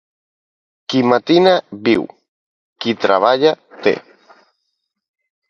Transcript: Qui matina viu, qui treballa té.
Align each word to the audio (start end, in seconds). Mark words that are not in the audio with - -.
Qui 0.93 1.01
matina 1.11 1.53
viu, 1.89 2.07
qui 2.81 2.97
treballa 3.05 3.53
té. 3.85 3.95